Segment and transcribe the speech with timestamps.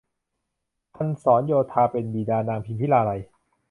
[0.95, 3.21] พันศรโยธาเป็นบิดานางพิมพิลาไลย